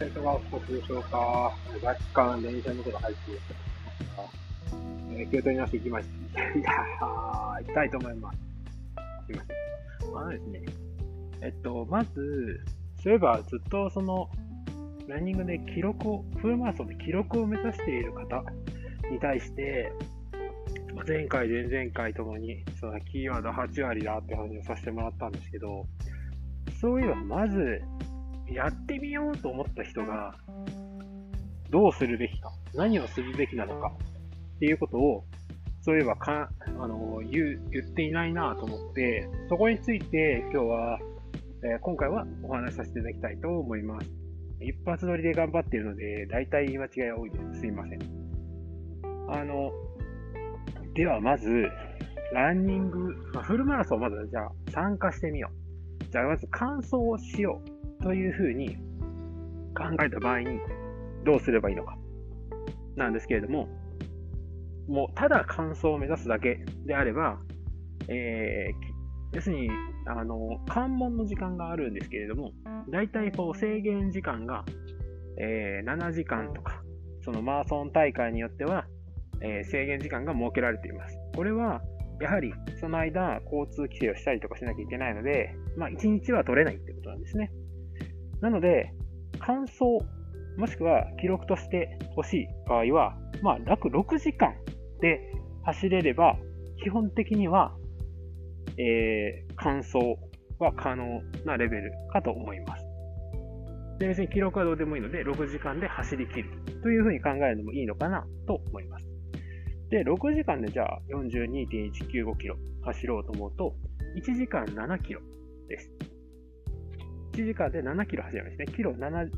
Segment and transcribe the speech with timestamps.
[0.00, 0.10] せい。
[0.10, 1.18] かがお過ごしでしょうか。
[1.82, 3.34] 若干電車のこと入ってい。
[3.34, 3.40] る
[5.10, 5.80] えー、気を取り直してい。
[5.80, 6.40] きました。
[6.58, 6.62] い。
[6.62, 7.90] やー、行きたい。
[7.90, 8.14] と思い。
[8.16, 8.38] ます。
[9.26, 9.36] すい。
[9.36, 9.56] ません。
[10.14, 10.62] あのですね、
[11.42, 12.60] えっと、まず、
[13.02, 13.16] そうい。
[13.16, 14.30] えばずっとその、
[15.08, 18.02] ランニングで記録を、フルマラソンで記録を目指してい。
[18.02, 18.44] る方
[19.10, 19.92] に対して、
[21.06, 25.86] 前回、前々回ともに、そのキーワード8割だって話をさせてもらったんですけど、
[26.80, 27.04] そうい。
[27.04, 27.82] えばまず、
[28.52, 30.34] やってみようと思った人が、
[31.70, 33.92] どうするべきか、何をするべきなのか
[34.56, 35.24] っていうことを、
[35.82, 40.98] そういえばか、あの、言う、言っていないなと思って、そこについて今日は、
[41.62, 44.10] えー、今回はお話しさせていただきたいと思います。
[44.60, 47.60] 一発撮りで頑張っているので、大体言い間違い多いです。
[47.60, 47.98] すいません。
[49.28, 49.70] あの、
[50.94, 51.48] ではまず、
[52.32, 56.04] ランニング、まあ、フルマラソンまずじゃあ参加してみよう。
[56.12, 57.69] じゃあまず完走をしよう。
[58.02, 58.76] というふうに
[59.76, 60.60] 考えた場合に
[61.24, 61.96] どうすればいいのか
[62.96, 63.68] なんですけれども、
[64.88, 67.38] もうただ完走を目指すだけであれば、
[68.08, 69.70] えー、要するに、
[70.06, 72.52] あの、関門の時間があるんですけれども、
[72.90, 74.64] 大体こう制限時間が、
[75.38, 76.82] えー、7時間とか、
[77.22, 78.86] そのマラソン大会によっては、
[79.42, 81.16] えー、制限時間が設けられています。
[81.36, 81.82] これは、
[82.20, 87.52] やはりその間、交通規制をしたりとかしなきゃいけないので、まあ、1日は取れないってことなんですね。
[88.40, 88.92] なので、
[89.38, 89.98] 感想、
[90.56, 94.54] もしくは記録として欲しい場合は、まあ、約6時間
[95.00, 95.20] で
[95.64, 96.36] 走れれば、
[96.82, 97.74] 基本的には、
[98.78, 100.16] えー、完走
[100.58, 102.84] は可能なレベルかと思います。
[103.98, 106.50] で別に記録はどうでもいいので、6時間で走り切る
[106.82, 109.06] というふうに考えるのもいいのかなと思います。
[109.90, 113.74] で、6時間でじゃあ42.195キロ走ろうと思うと、
[114.16, 115.20] 1時間7キロ
[115.68, 115.90] です。
[117.32, 118.66] 1時間で7キロ走りますね。
[118.74, 119.30] キロ7、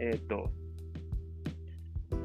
[0.00, 0.50] えっ、ー、と、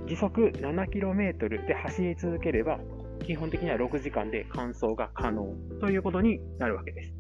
[0.08, 2.80] 時速7キロメートルで走り続ければ、
[3.26, 7.14] 基本的には6時間で完走が可能ということになるわけです。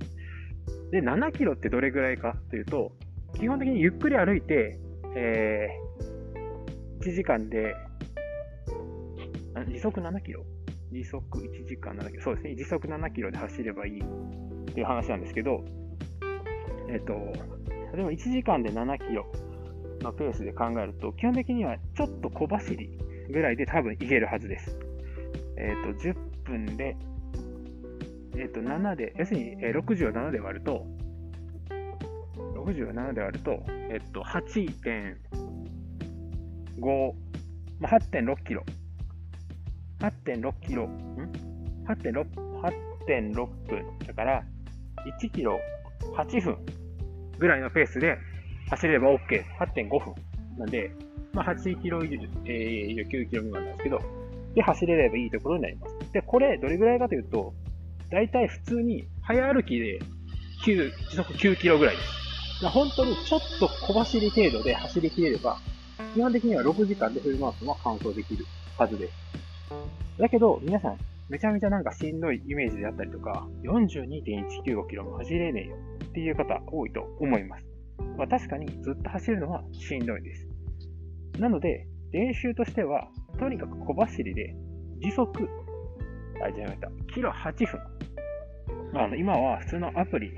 [0.91, 2.91] で、7キロってどれぐらいかというと、
[3.35, 4.79] 基本的にゆっくり歩いて、
[5.15, 7.75] えー、1時間で、
[9.67, 10.43] 時速7キロ？
[10.91, 12.23] 時速1時間7キロ？
[12.23, 12.55] そうですね。
[12.55, 14.03] 時速7キロで走ればいいっ
[14.73, 15.65] ていう話なんですけど、
[16.89, 17.56] えっ、ー、と、
[17.93, 19.25] 例えば1時間で7キロ
[20.01, 22.91] のペースで考えると、基本的にはちょっと小走り
[23.31, 24.77] ぐらいで多分いけるはずです。
[25.57, 26.95] えっ、ー、と、10分で、
[28.35, 30.85] えっ、ー、と、7で、要するに、60を7で割ると、
[32.55, 37.13] 60を7で割ると、えっ、と、8.5、
[37.79, 38.63] まあ、8.6キロ。
[39.99, 41.31] 8.6キロ、ん
[41.87, 42.27] ?8.6、
[43.07, 43.47] 8.6分。
[44.05, 44.43] だから、
[45.19, 45.59] 1キロ
[46.15, 46.57] 8分
[47.39, 48.17] ぐらいのペースで
[48.69, 49.43] 走れれば OK。
[49.59, 50.15] 8.5分。
[50.57, 50.91] なんで、
[51.33, 52.15] まあ、8キロ以上、
[52.45, 54.01] えー、9キロ未満なんですけど、
[54.55, 56.13] で、走れればいいとことになります。
[56.13, 57.53] で、これ、どれぐらいかというと、
[58.09, 59.99] だいたい普通に早歩きで
[60.65, 62.65] 9、時速9キロぐらいです。
[62.65, 65.57] 本当にちょっと小走り程度で走りきれれば、
[66.15, 68.45] 基本的には6時間でフルマラソンは完走できる
[68.77, 69.13] はずです。
[70.17, 70.97] だけど、皆さん、
[71.29, 77.65] めちゃめちゃなんかしんどいイメージであったりとか、42.195キロも走れねえよっていう方多いと思います。
[78.17, 80.47] まあ、確かにずっと走るのはしんどいです。
[81.39, 84.55] なので、練習としては、とにかく小走りで、
[85.01, 85.49] 時速、
[86.43, 87.79] あ、じゃなかった、キロ8分。
[88.93, 90.31] まあ、今は普通のアプリ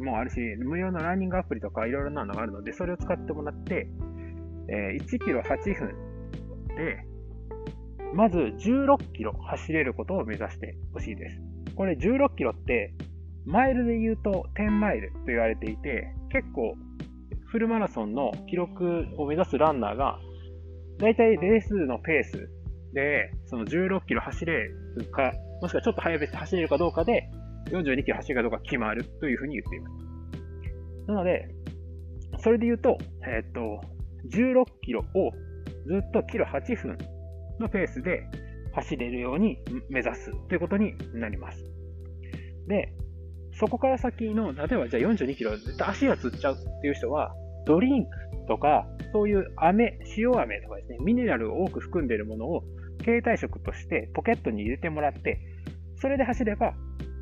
[0.00, 3.88] もあるし、無料のランニングアプリとかいろいろなのがあるので、それを使ってもらって、
[4.68, 5.94] えー、1キロ8分
[6.76, 7.06] で、
[8.16, 11.74] まず16キロ走れることを目指してほしいです。
[11.74, 12.94] これ16キロって、
[13.44, 16.74] マイルで言うと10マイルと言われていて、結構
[17.44, 20.18] フルマラソンの記録を目指すランナーが、
[20.98, 22.48] だいたいレースのペース
[22.94, 24.74] で、その16キロ走れる
[25.12, 27.28] か、もしくはちょっと速めて走れるかどうかで、
[27.70, 31.08] 42キロ走るかどうか決まるというふうに言っています。
[31.08, 31.48] なので、
[32.38, 32.96] それで言うと、
[33.26, 33.82] えっ、と、
[34.30, 35.32] 16キロを
[35.86, 36.98] ずっとキロ8分
[37.58, 38.24] のペースで
[38.74, 39.58] 走れるように
[39.88, 41.58] 目指すということになります。
[42.66, 42.92] で、
[43.58, 48.10] そこから先の、例えばじゃあ42キロ、絶対足がつっちゃうっていう人は、ドリンク
[48.48, 52.64] とか、そういう飴、塩飴とかですね、ミネラルを多く含んでいるものを
[53.02, 55.40] 携帯食としてポケットに入れてもらって、
[56.00, 56.74] それで走れば、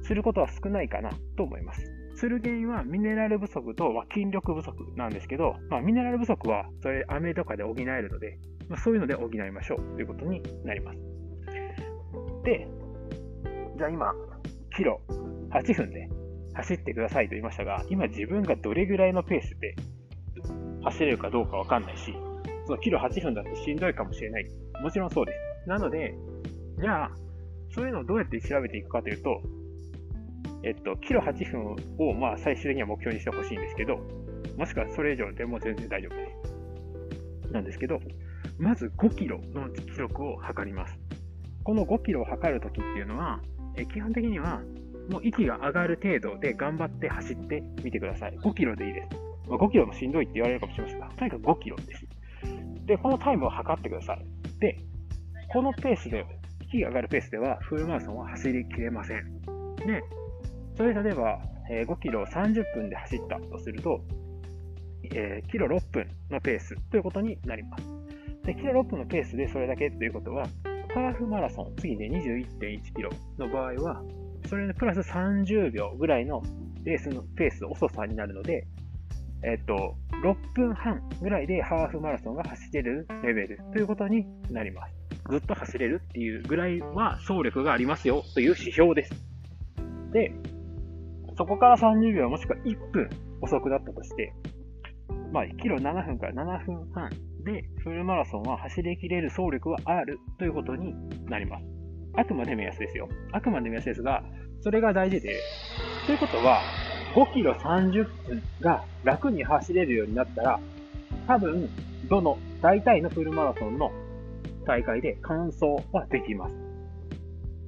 [0.03, 1.91] することは少ないかなと思います。
[2.17, 8.39] する原因はミネラル不足と、筋力不足なんですけど、まあ、ミネラル不足はそれ飴とかで補えるので、
[8.69, 10.99] まあ、そういうので補いましょうということになります。
[12.45, 12.67] で、
[13.77, 14.13] じゃあ今、
[14.77, 15.01] キロ
[15.51, 16.09] 8分で
[16.55, 19.75] 走ってくださいと言いましたが、今自分がどれぐらいのペースで
[20.83, 22.15] 走れるかどうかわかんないし、
[22.67, 24.47] そのキロ8分だとしんどいかもしれない。
[24.83, 25.33] もちろんそうで
[25.65, 25.69] す。
[25.69, 26.15] なので、
[26.81, 27.11] じゃあ、
[27.71, 29.41] そういうのをどうやって調べていくかというと、
[30.63, 33.99] えっと、キロ8分を、まあ、最終的には目標にしてほしいんですけど、
[34.57, 36.29] もしくはそれ以上でも全然大丈夫で
[37.47, 37.53] す。
[37.53, 38.01] なんですけど、
[38.59, 40.97] まず5キロの記録を測ります。
[41.65, 43.41] この5キロを測るときっていうのは、
[43.77, 44.61] え基本的には、
[45.11, 48.39] もう息が上がる程度で頑張って走ってみてください。
[48.39, 49.09] 5キロでいいです。
[49.49, 52.07] まあ、5キロもしんどいって言われるかもしれませんが、とにかく5キロです。
[52.87, 54.25] で、このタイムを測ってください。
[54.61, 54.79] で、
[55.53, 56.25] このペースで、
[56.61, 59.43] 息が上がるペースでは、フルマラソンは走りきれません。
[59.79, 60.03] で、
[60.77, 61.41] それ例えば、
[61.71, 64.01] え、5キロを30分で走ったとすると、
[65.13, 67.94] えー、キロ6分のペースということになります。
[68.45, 70.47] で、キロ6分のペースでそれだけということは、
[70.95, 74.03] ハーフマラソン、次で21.1キロの場合は、
[74.49, 76.43] それでプラス30秒ぐらいの
[76.85, 78.67] レースのペース遅さになるので、
[79.43, 84.95] えっと、6分半ぐらいでハーフマラソンが走れるレベルということになります。
[85.31, 89.13] ずっと走れるっていうぐらいは走力がありますよという指標です。
[90.13, 90.33] で、
[91.37, 93.09] そこから30秒もしくは1分
[93.41, 94.33] 遅くなったとして、
[95.33, 97.11] まあ、キロ7分から7分半
[97.45, 100.95] で、フルマラソンは走りきれる走力はあるということに
[101.27, 101.65] なります。
[102.17, 103.09] あくまで目安ですよ。
[103.33, 104.23] あくまで目安ですが、
[104.63, 105.41] それが大事で、
[106.07, 106.63] ということは、
[107.15, 110.61] 5キロ30分が楽に走れるようになったら、
[111.27, 111.69] 多分、
[112.09, 113.93] どの、大体のフルマラソンの
[114.67, 116.55] 大会で完走はできます。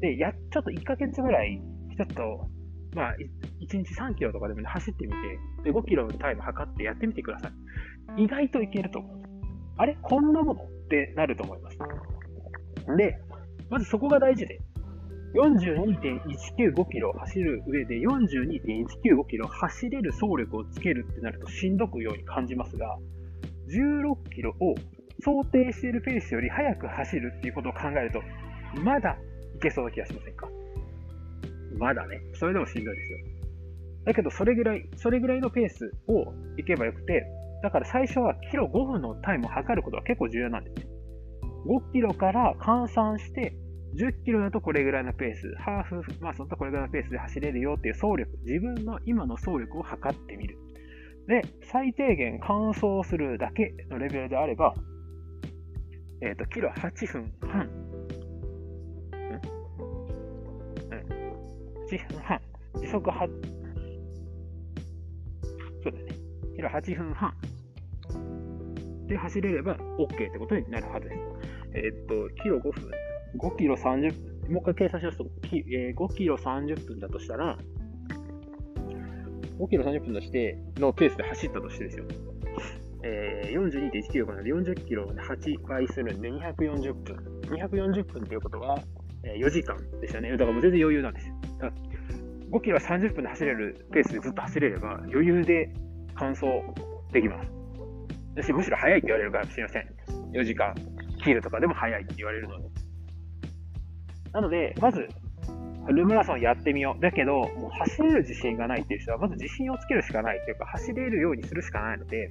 [0.00, 1.60] で、や、ちょっと1ヶ月ぐらい、
[1.96, 2.48] ちょっと、
[2.94, 3.14] まあ、
[3.60, 5.16] 1日3キロとかでも、ね、走ってみて、
[5.64, 7.50] で、5キロのタイム測ってやってみてくださ
[8.16, 8.24] い。
[8.24, 9.25] 意外といけると思う。
[9.76, 9.96] あれ？
[10.02, 10.62] こんなもの？
[10.62, 11.78] ってなると思います。
[12.96, 13.18] で、
[13.68, 14.60] まずそこが大事で、
[15.34, 22.96] 42.195キロ走る上で42.195キロ走れる走力をつけるってなるとしんどくように感じますが、
[23.68, 24.74] 16キロを
[25.20, 28.22] 想定しているペースより速く走るっていうことを考えると、
[28.82, 29.18] まだ
[29.56, 30.48] いけそうな気がしませんか？
[31.76, 32.20] まだね。
[32.34, 33.18] それでもしんどいですよ。
[34.04, 37.26] だけど、それぐらい、それぐらいのペースをいけばよくて、
[37.66, 40.86] だから最初はキロ5分のタイムを測ることが結構重要なんですね。
[41.66, 43.56] 5キロから換算して、
[43.96, 50.56] 10キロだとこれぐらいのペース、ハーフマラソンとこれぐらいのペースで走れるよっていう走力、自分の今の走力を測ってみる。
[51.26, 51.42] で、
[51.72, 54.72] 最低限乾燥するだけのレベルであれば、
[56.22, 57.62] えっ、ー、と、キロ8分半。
[57.62, 61.00] うんうん
[61.90, 62.40] ?8 分半。
[62.76, 63.16] 時速8、
[65.82, 66.26] そうだね。
[66.56, 67.34] キロ8分半。
[69.06, 71.20] で走れれば OK ってことになるはずです。
[71.74, 72.90] えっ、と、キロ5分、
[73.38, 74.12] 5キロ30
[74.46, 77.58] 分、もう一回計算しますと、えー、5キロ30分だとしたら、
[79.58, 82.04] 5キロ30分としてのペースで走ったとしてですよ。
[83.02, 87.16] えー、42.1キロから40キロで8倍するんで240分。
[87.42, 88.78] 240分ということは、
[89.22, 90.30] えー、4時間でしたね。
[90.32, 91.34] だからもう全然余裕なんですよ。
[92.50, 95.72] 5キロは30分で走れるペースでずっと走れれば余裕で
[96.14, 96.46] 完走
[97.12, 97.55] できます。
[98.36, 99.88] 私、むしろ早いって言われるかもしれません。
[100.32, 100.74] 4時間
[101.24, 102.68] 切るとかでも早いって言われるので。
[104.32, 105.08] なので、まず、
[105.86, 107.00] フルマラソンやってみよう。
[107.00, 112.30] だけど、もう走れる自信がないっていう人は、まず自信をつけるしかないというか、走れるようにするしかないので、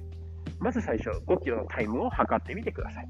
[0.60, 3.08] まず最初、5キロのタイムを測ってみてください。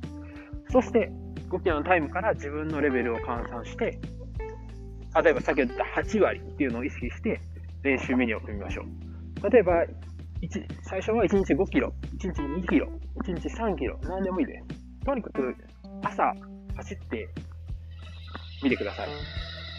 [0.71, 1.11] そして、
[1.51, 4.01] 5キロのタイムから自分のレベルを換算して、
[5.23, 7.41] 例えば先ほど言った8割っていうのを意識して、
[7.83, 9.51] 練習メニューを組みましょう。
[9.51, 9.85] 例えば、
[10.83, 12.89] 最初は1日5キロ、1日2キロ、
[13.25, 15.05] 1日3キロ、何でもいいです。
[15.05, 15.55] とにかく
[16.03, 16.35] 朝
[16.77, 17.29] 走って
[18.63, 19.09] みてください。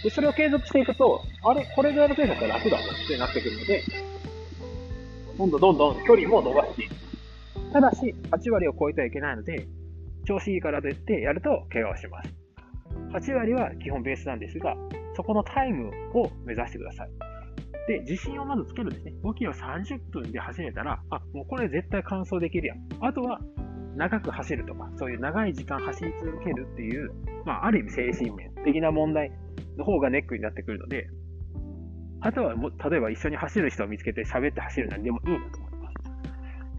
[0.04, 3.84] で、それを継続していくと、あれ、これぐらいのペースだったら楽だってなってくるので、
[5.38, 6.96] どんどんどんどん距離も伸ばしていく。
[7.74, 9.68] ただし、8割を超えてはいけないので、
[10.26, 12.34] 調子いいからといってやると怪我をします。
[13.14, 14.76] 8割は基本ベースなんですが、
[15.16, 17.27] そこのタイムを目指してください。
[17.88, 19.14] で、自信をまずつけるんですね。
[19.24, 22.80] 5キロ30分で走れたら、あ、もうこれ絶対完走できるやん。
[23.00, 23.40] あとは、
[23.96, 27.12] 長く走るとか、そういう長い時間走り続けるっていう、
[27.46, 29.32] まあ、ある意味精神面的な問題
[29.78, 31.08] の方がネックになってくるので、
[32.22, 35.96] あとはも、例えば一緒に走る人を見つけて喋って走るなんでもいいなと思います。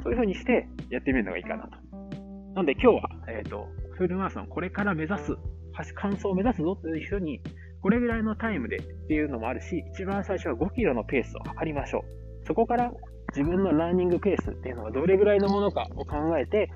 [0.02, 1.70] そういう風にしてやってみるのがいいかなと。
[2.54, 5.36] なので今日は、えっ、ー、と、フルマラソンこれから目指す、
[5.94, 7.40] 完走を目指すぞという人に、
[7.82, 12.04] これぐらいのタイムでっていうのもあるし、一番最初は5キロのペースを測りましょ
[12.42, 12.47] う。
[12.47, 12.92] そこから
[13.37, 16.70] 自分のランニングペースっていうのがどれぐらいのものかを考えて、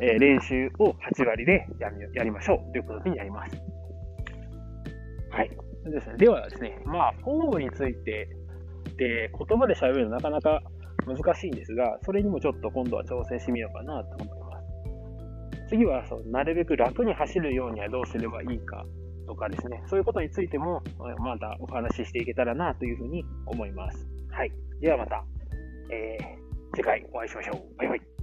[0.00, 3.56] えー、練習を8割でややりましょうということになります。
[5.30, 5.50] はい。
[5.84, 8.28] ですね、ではですね、まあ、フォームについて
[8.96, 10.62] で言葉で喋るのなかなか
[11.06, 15.68] 難しいんですが、それにもちょっと今度は挑戦してみようかなと思います。
[15.70, 18.84] 次はそうなるべく楽に走るようにはどうすればいいか
[19.32, 20.82] とかですね、そういうことについても
[21.18, 24.06] またお話ししていけたらなというふうに思います。
[24.30, 24.52] はい。
[24.80, 25.24] ではまた、
[25.90, 27.78] えー、次回お会いしましょう。
[27.78, 28.21] バイバイ。